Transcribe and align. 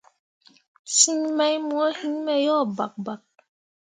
Siŋ 0.97 1.19
mai 1.37 1.55
mo 1.69 1.81
heme 1.99 2.35
yo 2.45 2.57
bakbak. 2.77 3.23